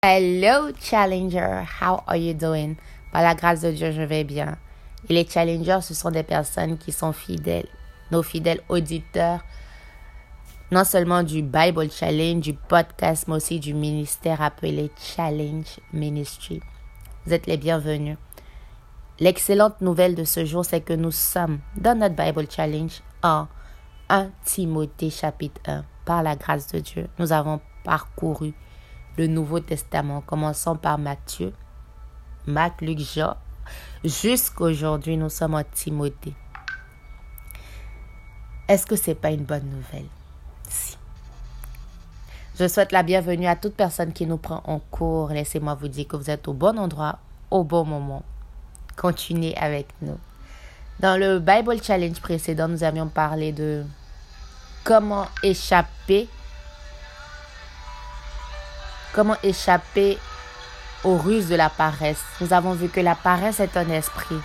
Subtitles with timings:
[0.00, 2.76] Hello Challenger, how are you doing?
[3.10, 4.56] Par la grâce de Dieu, je vais bien.
[5.08, 7.66] Et les challengers, ce sont des personnes qui sont fidèles,
[8.12, 9.40] nos fidèles auditeurs,
[10.70, 16.60] non seulement du Bible Challenge, du podcast, mais aussi du ministère appelé Challenge Ministry.
[17.26, 18.18] Vous êtes les bienvenus.
[19.18, 23.48] L'excellente nouvelle de ce jour, c'est que nous sommes dans notre Bible Challenge en
[24.10, 25.84] 1 Timothée chapitre 1.
[26.04, 28.54] Par la grâce de Dieu, nous avons parcouru
[29.18, 31.52] le Nouveau Testament, commençant par Matthieu,
[32.46, 33.36] Marc, Luc, Jean.
[34.04, 36.34] Jusqu'aujourd'hui, nous sommes en Timothée.
[38.68, 40.06] Est-ce que c'est pas une bonne nouvelle?
[40.68, 40.96] Si.
[42.58, 45.30] Je souhaite la bienvenue à toute personne qui nous prend en cours.
[45.30, 47.18] Laissez-moi vous dire que vous êtes au bon endroit,
[47.50, 48.22] au bon moment.
[48.96, 50.18] Continuez avec nous.
[51.00, 53.84] Dans le Bible Challenge précédent, nous avions parlé de
[54.84, 56.28] comment échapper
[59.18, 60.16] Comment échapper
[61.02, 64.38] aux ruses de la paresse Nous avons vu que la paresse est un esprit.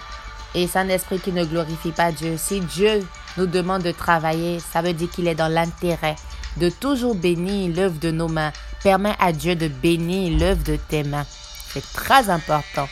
[0.55, 2.37] Et c'est un esprit qui ne glorifie pas Dieu.
[2.39, 3.07] Si Dieu
[3.37, 6.15] nous demande de travailler, ça veut dire qu'il est dans l'intérêt
[6.57, 8.51] de toujours bénir l'œuvre de nos mains.
[8.81, 11.27] Permets à Dieu de bénir l'œuvre de tes mains.
[11.71, 12.89] C'est très important.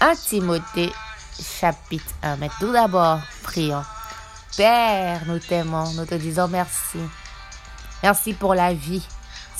[0.00, 0.94] 1 Timothée
[1.60, 2.36] chapitre 1.
[2.36, 3.84] Mais tout d'abord, prions.
[4.56, 7.00] Père, nous t'aimons, nous te disons merci.
[8.02, 9.06] Merci pour la vie.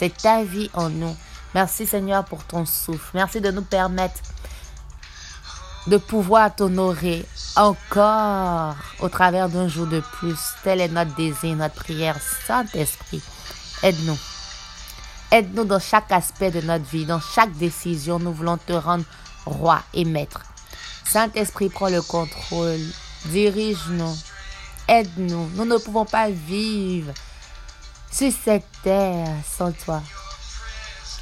[0.00, 1.14] C'est ta vie en nous.
[1.54, 3.10] Merci Seigneur pour ton souffle.
[3.12, 4.18] Merci de nous permettre
[5.88, 10.38] de pouvoir t'honorer encore au travers d'un jour de plus.
[10.64, 12.16] Tel est notre désir, notre prière.
[12.46, 13.22] Saint-Esprit,
[13.82, 14.16] aide-nous.
[15.32, 18.18] Aide-nous dans chaque aspect de notre vie, dans chaque décision.
[18.18, 19.04] Nous voulons te rendre
[19.44, 20.40] roi et maître.
[21.04, 22.80] Saint-Esprit, prends le contrôle.
[23.26, 24.16] Dirige-nous.
[24.88, 25.50] Aide-nous.
[25.56, 27.12] Nous ne pouvons pas vivre
[28.10, 30.02] sur cette terre sans toi.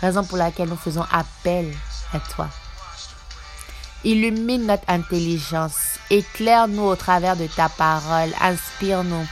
[0.01, 1.75] Raison pour laquelle nous faisons appel
[2.13, 2.49] à toi.
[4.05, 9.27] Illumine notre intelligence, éclaire-nous au travers de ta parole, inspire-nous.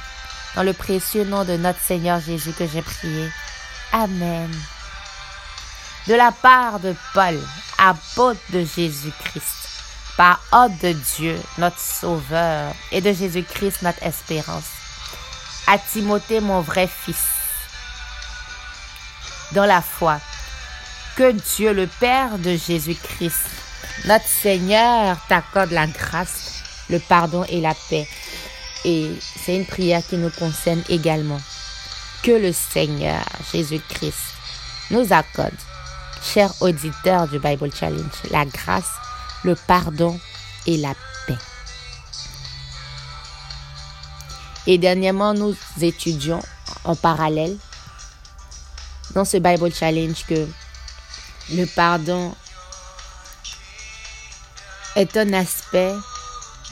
[0.56, 3.28] Dans le précieux nom de notre Seigneur Jésus que j'ai prié.
[3.92, 4.50] Amen.
[6.08, 7.38] De la part de Paul,
[7.78, 9.68] apôtre de Jésus-Christ,
[10.16, 14.70] par ordre de Dieu, notre Sauveur, et de Jésus-Christ, notre espérance.
[15.66, 17.35] À Timothée, mon vrai fils,
[19.52, 20.20] dans la foi.
[21.16, 23.48] Que Dieu, le Père de Jésus-Christ,
[24.04, 28.06] notre Seigneur, t'accorde la grâce, le pardon et la paix.
[28.84, 31.40] Et c'est une prière qui nous concerne également.
[32.22, 34.34] Que le Seigneur Jésus-Christ
[34.90, 35.54] nous accorde,
[36.22, 38.90] chers auditeurs du Bible Challenge, la grâce,
[39.42, 40.18] le pardon
[40.66, 40.94] et la
[41.26, 41.38] paix.
[44.66, 46.42] Et dernièrement, nous étudions
[46.84, 47.56] en parallèle
[49.16, 50.46] dans ce Bible Challenge que
[51.54, 52.34] le pardon
[54.94, 55.94] est un aspect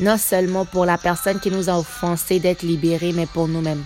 [0.01, 3.83] non seulement pour la personne qui nous a offensé d'être libérée, mais pour nous-mêmes.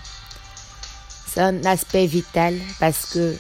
[1.29, 3.37] C'est un aspect vital parce que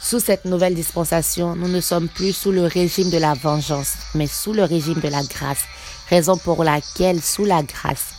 [0.00, 4.28] sous cette nouvelle dispensation, nous ne sommes plus sous le régime de la vengeance, mais
[4.28, 5.64] sous le régime de la grâce.
[6.10, 8.14] Raison pour laquelle, sous la grâce,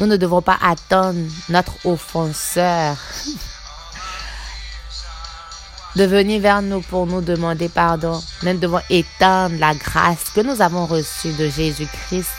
[0.00, 2.98] nous ne devons pas attendre notre offenseur
[5.96, 8.20] de venir vers nous pour nous demander pardon.
[8.42, 12.30] Nous devons étendre la grâce que nous avons reçue de Jésus-Christ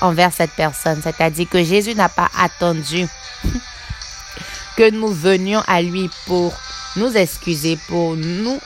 [0.00, 1.00] envers cette personne.
[1.02, 3.06] C'est-à-dire que Jésus n'a pas attendu
[4.76, 6.52] que nous venions à lui pour
[6.96, 8.60] nous excuser, pour nous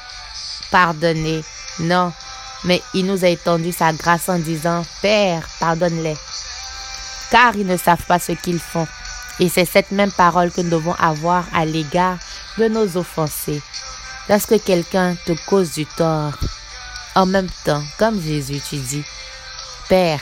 [0.70, 1.44] pardonner.
[1.78, 2.12] Non,
[2.64, 6.16] mais il nous a étendu sa grâce en disant, Père, pardonne-les,
[7.30, 8.86] car ils ne savent pas ce qu'ils font.
[9.38, 12.18] Et c'est cette même parole que nous devons avoir à l'égard
[12.58, 13.62] de nos offensés.
[14.30, 16.34] Lorsque quelqu'un te cause du tort,
[17.16, 19.04] en même temps, comme Jésus, tu dis,
[19.88, 20.20] Père,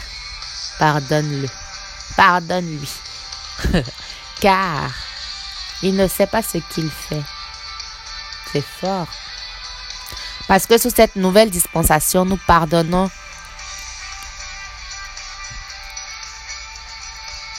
[0.79, 1.47] pardonne-le,
[2.17, 2.89] pardonne-lui,
[4.41, 4.91] car
[5.83, 7.23] il ne sait pas ce qu'il fait.
[8.51, 9.09] C'est fort.
[10.47, 13.11] Parce que sous cette nouvelle dispensation, nous pardonnons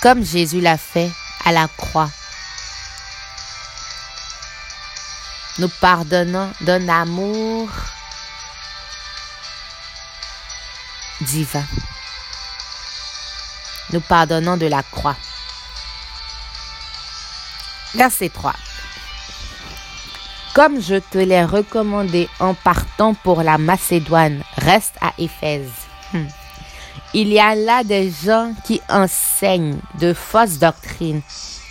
[0.01, 1.12] comme Jésus l'a fait
[1.45, 2.09] à la croix.
[5.59, 7.67] Nous pardonnons d'un amour
[11.19, 11.65] divin.
[13.91, 15.17] Nous pardonnons de la croix.
[17.94, 18.53] Verset 3.
[20.53, 25.71] Comme je te l'ai recommandé en partant pour la Macédoine, reste à Éphèse.
[26.13, 26.27] Hmm.
[27.13, 31.21] Il y a là des gens qui enseignent de fausses doctrines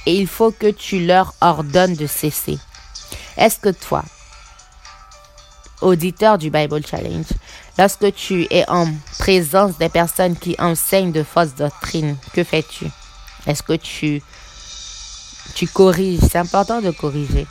[0.04, 2.58] et il faut que tu leur ordonnes de cesser.
[3.38, 4.02] Est-ce que toi,
[5.80, 7.26] auditeur du Bible Challenge,
[7.78, 8.88] lorsque tu es en
[9.20, 12.86] présence des personnes qui enseignent de fausses doctrines, que fais-tu?
[13.46, 14.20] Est-ce que tu,
[15.72, 16.18] corriges?
[16.20, 17.46] C'est important de corriger.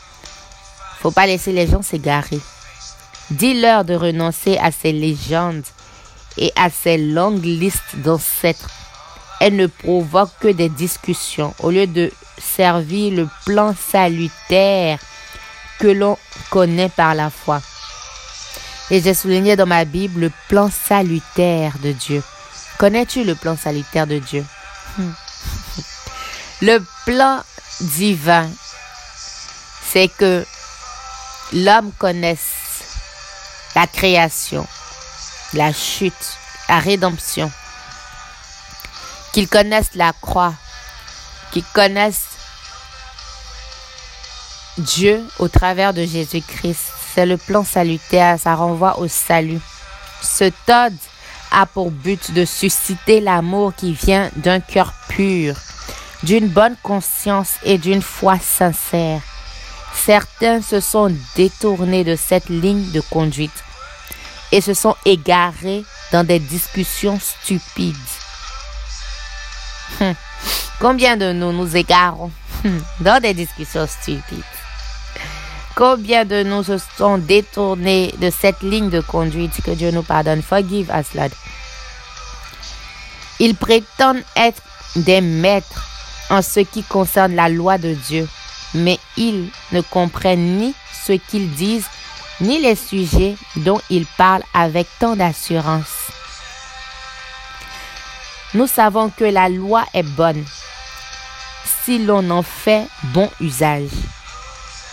[1.00, 2.42] Faut pas laisser les gens s'égarer.
[3.32, 5.64] Dis-leur de renoncer à ces légendes
[6.38, 8.70] et à ces longues listes d'ancêtres.
[9.40, 15.00] Elles ne provoquent que des discussions au lieu de servir le plan salutaire
[15.80, 16.18] que l'on
[16.50, 17.62] connaît par la foi.
[18.90, 22.24] Et j'ai souligné dans ma Bible le plan salutaire de Dieu.
[22.78, 24.46] Connais-tu le plan salutaire de Dieu?
[26.62, 27.44] Le plan
[27.82, 28.50] divin,
[29.92, 30.44] c'est que
[31.54, 32.56] l'homme connaisse
[33.76, 34.66] la création,
[35.54, 36.38] la chute,
[36.68, 37.52] la rédemption,
[39.34, 40.56] qu'il connaisse la croix,
[41.52, 42.37] qu'il connaisse
[44.78, 46.92] Dieu au travers de Jésus-Christ.
[47.14, 49.60] C'est le plan salutaire, ça renvoie au salut.
[50.22, 50.94] Ce Todd
[51.52, 55.56] a pour but de susciter l'amour qui vient d'un cœur pur,
[56.24, 59.22] d'une bonne conscience et d'une foi sincère.
[59.94, 63.64] Certains se sont détournés de cette ligne de conduite
[64.52, 67.96] et se sont égarés dans des discussions stupides.
[70.00, 70.14] Hum.
[70.80, 72.32] Combien de nous nous égarons
[72.64, 74.44] hum, dans des discussions stupides?
[75.78, 80.42] Combien de nous se sont détournés de cette ligne de conduite que Dieu nous pardonne?
[80.42, 81.16] Forgive us.
[83.40, 84.60] Ils prétendent être
[84.96, 85.88] des maîtres
[86.32, 88.28] en ce qui concerne la loi de Dieu,
[88.74, 90.74] mais ils ne comprennent ni
[91.06, 91.86] ce qu'ils disent,
[92.42, 96.08] ni les sujets dont ils parlent avec tant d'assurance.
[98.56, 100.44] Nous savons que la loi est bonne
[101.86, 103.92] si l'on en fait bon usage.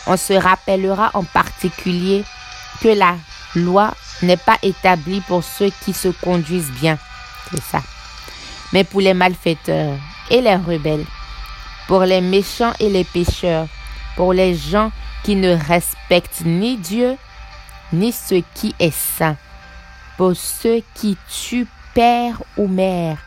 [0.06, 2.24] On se rappellera en particulier
[2.80, 3.16] que la
[3.54, 6.98] loi n'est pas établie pour ceux qui se conduisent bien,
[7.50, 7.82] c'est ça,
[8.72, 9.96] mais pour les malfaiteurs
[10.30, 11.06] et les rebelles,
[11.86, 13.66] pour les méchants et les pécheurs,
[14.16, 14.90] pour les gens
[15.22, 17.16] qui ne respectent ni Dieu
[17.92, 19.36] ni ce qui est saint,
[20.16, 23.18] pour ceux qui tuent père ou mère,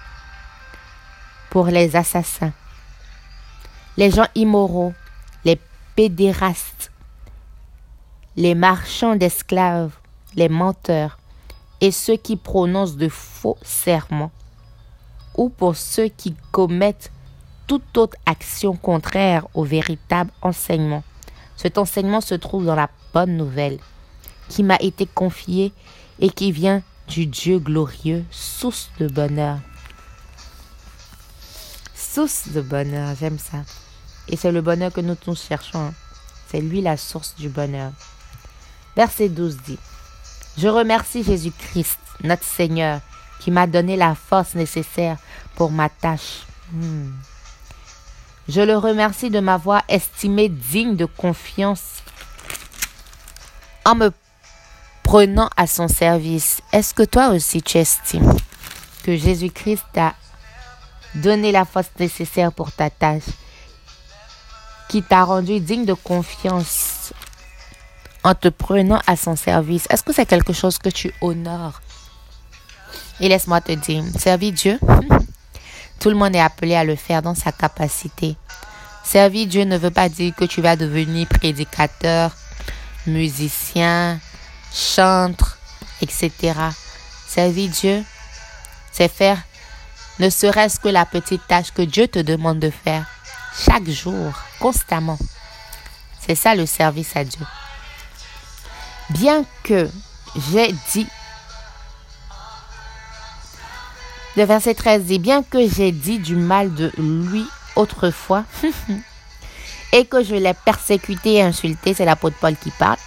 [1.49, 2.51] pour les assassins,
[3.95, 4.93] les gens immoraux,
[5.97, 6.91] pédérastes,
[8.35, 9.95] les marchands d'esclaves,
[10.35, 11.17] les menteurs
[11.81, 14.29] et ceux qui prononcent de faux serments,
[15.35, 17.11] ou pour ceux qui commettent
[17.65, 21.03] toute autre action contraire au véritable enseignement.
[21.55, 23.79] Cet enseignement se trouve dans la bonne nouvelle
[24.49, 25.73] qui m'a été confié
[26.19, 29.57] et qui vient du Dieu glorieux, source de bonheur.
[31.95, 33.63] Source de bonheur, j'aime ça.
[34.29, 35.87] Et c'est le bonheur que nous tous cherchons.
[35.87, 35.93] Hein.
[36.49, 37.91] C'est lui la source du bonheur.
[38.95, 39.79] Verset 12 dit,
[40.57, 43.01] Je remercie Jésus-Christ, notre Seigneur,
[43.39, 45.17] qui m'a donné la force nécessaire
[45.55, 46.45] pour ma tâche.
[46.71, 47.11] Hmm.
[48.47, 52.01] Je le remercie de m'avoir estimé digne de confiance
[53.83, 54.11] en me
[55.03, 56.61] prenant à son service.
[56.71, 58.35] Est-ce que toi aussi tu estimes
[59.03, 60.15] que Jésus-Christ t'a
[61.15, 63.23] donné la force nécessaire pour ta tâche?
[64.89, 67.13] Qui t'a rendu digne de confiance
[68.23, 69.87] en te prenant à son service.
[69.89, 71.81] Est-ce que c'est quelque chose que tu honores?
[73.19, 74.79] Et laisse-moi te dire, servir Dieu,
[75.99, 78.35] tout le monde est appelé à le faire dans sa capacité.
[79.03, 82.35] Servir Dieu ne veut pas dire que tu vas devenir prédicateur,
[83.05, 84.19] musicien,
[84.73, 85.57] chantre,
[86.01, 86.31] etc.
[87.27, 88.03] Servir Dieu,
[88.91, 89.37] c'est faire
[90.19, 93.05] ne serait-ce que la petite tâche que Dieu te demande de faire
[93.55, 95.17] chaque jour, constamment.
[96.19, 97.45] C'est ça le service à Dieu.
[99.09, 99.89] Bien que
[100.51, 101.07] j'ai dit,
[104.35, 107.45] le verset 13 dit, bien que j'ai dit du mal de lui
[107.75, 108.43] autrefois,
[109.93, 112.97] et que je l'ai persécuté et insulté, c'est l'apôtre Paul qui parle,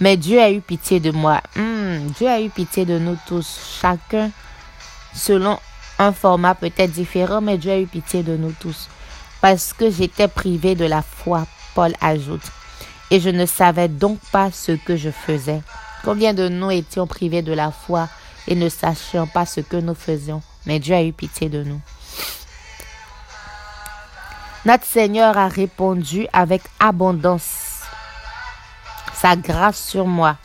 [0.00, 1.42] mais Dieu a eu pitié de moi.
[1.54, 4.30] Hmm, Dieu a eu pitié de nous tous, chacun
[5.14, 5.58] selon
[5.98, 8.88] un format peut-être différent, mais Dieu a eu pitié de nous tous
[9.42, 12.44] parce que j'étais privé de la foi, Paul ajoute.
[13.10, 15.60] Et je ne savais donc pas ce que je faisais.
[16.04, 18.08] Combien de nous étions privés de la foi
[18.46, 20.42] et ne sachions pas ce que nous faisions?
[20.64, 21.80] Mais Dieu a eu pitié de nous.
[24.64, 27.80] Notre Seigneur a répondu avec abondance
[29.12, 30.36] sa grâce sur moi.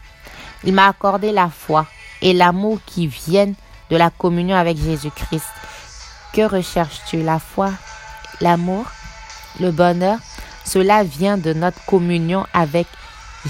[0.63, 1.85] Il m'a accordé la foi
[2.23, 3.53] et l'amour qui viennent
[3.91, 5.45] de la communion avec Jésus-Christ.
[6.33, 7.21] Que recherches-tu?
[7.21, 7.71] La foi
[8.41, 8.85] l'amour,
[9.59, 10.19] le bonheur,
[10.65, 12.87] cela vient de notre communion avec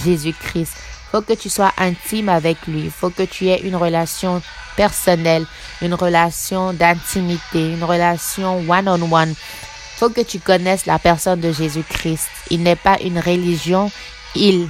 [0.03, 0.73] Jésus-Christ.
[1.11, 2.89] faut que tu sois intime avec lui.
[2.89, 4.41] Faut que tu aies une relation
[4.75, 5.45] personnelle,
[5.81, 9.31] une relation d'intimité, une relation one-on-one.
[9.31, 12.29] Il faut que tu connaisses la personne de Jésus-Christ.
[12.51, 13.91] Il n'est pas une religion,
[14.35, 14.69] il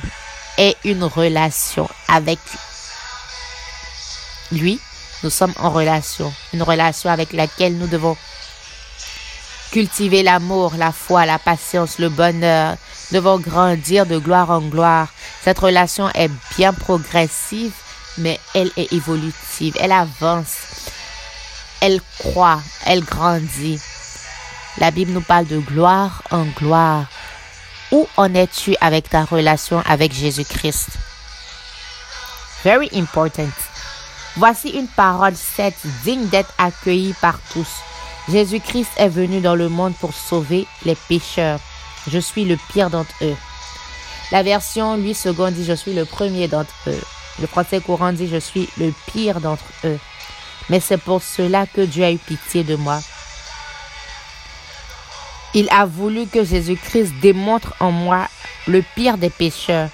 [0.57, 2.39] est une relation avec
[4.51, 4.79] lui.
[5.24, 8.15] Nous sommes en relation, une relation avec laquelle nous devons
[9.71, 12.75] cultiver l'amour, la foi, la patience, le bonheur.
[13.12, 15.07] Nous devons grandir de gloire en gloire.
[15.43, 17.74] Cette relation est bien progressive,
[18.17, 19.75] mais elle est évolutive.
[19.79, 20.57] Elle avance.
[21.81, 22.62] Elle croît.
[22.86, 23.79] Elle grandit.
[24.79, 27.05] La Bible nous parle de gloire en gloire.
[27.91, 30.89] Où en es-tu avec ta relation avec Jésus-Christ?
[32.63, 33.50] Very important.
[34.36, 37.67] Voici une parole sainte digne d'être accueillie par tous.
[38.29, 41.60] Jésus-Christ est venu dans le monde pour sauver les pécheurs.
[42.10, 43.36] Je suis le pire d'entre eux.
[44.31, 47.01] La version 8 secondes dit je suis le premier d'entre eux.
[47.39, 50.00] Le français courant dit je suis le pire d'entre eux.
[50.69, 53.00] Mais c'est pour cela que Dieu a eu pitié de moi.
[55.53, 58.27] Il a voulu que Jésus-Christ démontre en moi
[58.67, 59.89] le pire des pécheurs,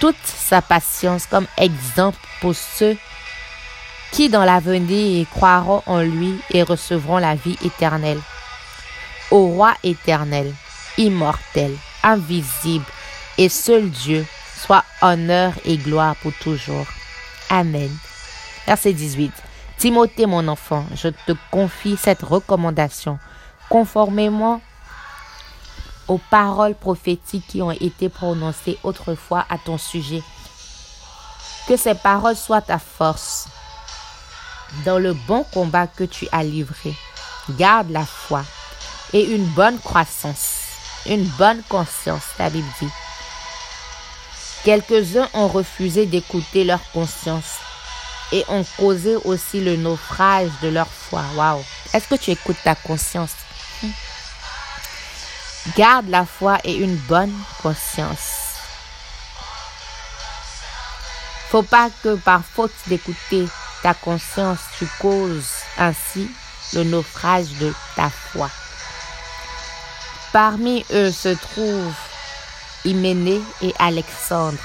[0.00, 2.96] toute sa patience comme exemple pour ceux
[4.16, 8.18] qui dans l'avenir croiront en lui et recevront la vie éternelle.
[9.30, 10.54] Au roi éternel,
[10.96, 12.86] immortel, invisible
[13.36, 14.24] et seul Dieu,
[14.56, 16.86] soit honneur et gloire pour toujours.
[17.50, 17.94] Amen.
[18.66, 19.32] Verset 18.
[19.76, 23.18] Timothée, mon enfant, je te confie cette recommandation,
[23.68, 24.62] conformément
[26.08, 30.22] aux paroles prophétiques qui ont été prononcées autrefois à ton sujet.
[31.68, 33.48] Que ces paroles soient ta force
[34.84, 36.94] dans le bon combat que tu as livré.
[37.50, 38.44] Garde la foi
[39.12, 40.64] et une bonne croissance,
[41.06, 42.90] une bonne conscience, la Bible dit.
[44.64, 47.58] Quelques-uns ont refusé d'écouter leur conscience
[48.32, 51.22] et ont causé aussi le naufrage de leur foi.
[51.36, 51.62] Waouh!
[51.92, 53.30] Est-ce que tu écoutes ta conscience?
[55.76, 57.32] Garde la foi et une bonne
[57.62, 58.46] conscience.
[61.50, 63.46] Faut pas que par faute d'écouter
[63.94, 66.30] conscience, tu causes ainsi
[66.74, 68.50] le naufrage de ta foi.
[70.32, 71.94] Parmi eux se trouvent
[72.84, 74.58] Hyménée et Alexandre.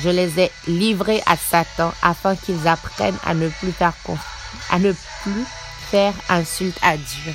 [0.00, 3.92] Je les ai livrés à Satan afin qu'ils apprennent à ne plus faire
[4.70, 5.44] à ne plus
[5.90, 7.34] faire insulte à Dieu.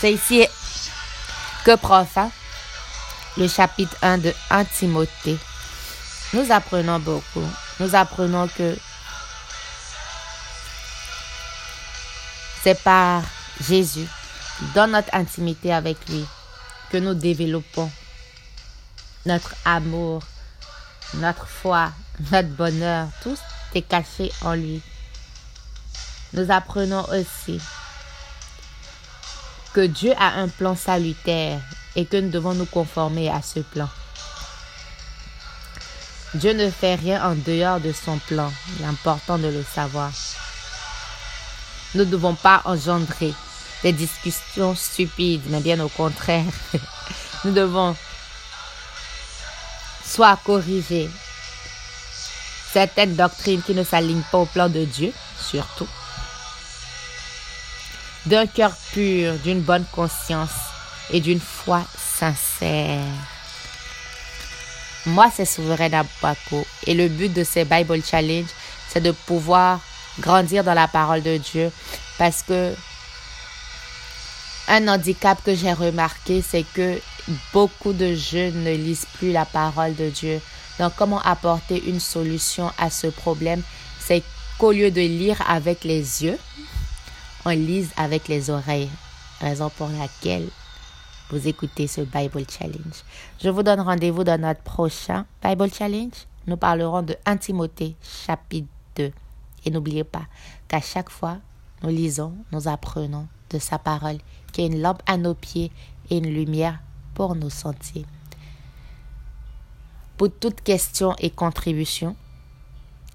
[0.00, 0.44] C'est ici
[1.64, 2.30] que prend fin
[3.36, 5.38] le chapitre 1 de 1 Timothée.
[6.34, 7.44] Nous apprenons beaucoup.
[7.80, 8.76] Nous apprenons que
[12.62, 13.22] c'est par
[13.60, 14.06] Jésus,
[14.74, 16.24] dans notre intimité avec lui,
[16.90, 17.90] que nous développons
[19.26, 20.22] notre amour,
[21.14, 21.92] notre foi,
[22.30, 23.08] notre bonheur.
[23.22, 23.36] Tout
[23.74, 24.80] est caché en lui.
[26.32, 27.60] Nous apprenons aussi
[29.72, 31.60] que Dieu a un plan salutaire
[31.96, 33.88] et que nous devons nous conformer à ce plan.
[36.34, 38.50] Dieu ne fait rien en dehors de son plan.
[38.76, 40.10] Il est important de le savoir.
[41.94, 43.34] Nous ne devons pas engendrer
[43.82, 46.44] des discussions stupides, mais bien au contraire.
[47.44, 47.96] Nous devons
[50.04, 51.10] soit corriger
[52.72, 55.88] certaines doctrines qui ne s'alignent pas au plan de Dieu, surtout,
[58.26, 60.50] d'un cœur pur, d'une bonne conscience
[61.10, 61.82] et d'une foi
[62.18, 63.04] sincère.
[65.04, 68.46] Moi, c'est Souverain Abako et le but de ces Bible Challenge,
[68.88, 69.80] c'est de pouvoir
[70.20, 71.70] grandir dans la parole de Dieu
[72.18, 72.74] parce que
[74.68, 77.00] un handicap que j'ai remarqué, c'est que
[77.52, 80.40] beaucoup de jeunes ne lisent plus la parole de Dieu.
[80.78, 83.62] Donc, comment apporter une solution à ce problème?
[83.98, 84.22] C'est
[84.58, 86.38] qu'au lieu de lire avec les yeux,
[87.44, 88.90] on lise avec les oreilles.
[89.40, 90.48] Raison pour laquelle
[91.30, 93.04] vous écoutez ce Bible Challenge.
[93.42, 96.12] Je vous donne rendez-vous dans notre prochain Bible Challenge.
[96.46, 99.12] Nous parlerons de 1 Timothée chapitre 2.
[99.64, 100.26] Et n'oubliez pas
[100.68, 101.38] qu'à chaque fois,
[101.82, 104.18] nous lisons, nous apprenons de sa parole,
[104.52, 105.70] qui est une lampe à nos pieds
[106.10, 106.80] et une lumière
[107.14, 108.06] pour nos sentiers.
[110.16, 112.16] Pour toute question et contribution,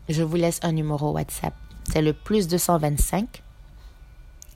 [0.09, 1.53] je vous laisse un numéro WhatsApp.
[1.89, 3.43] C'est le plus 225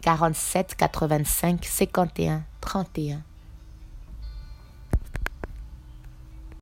[0.02, 3.24] 47 85 51 31.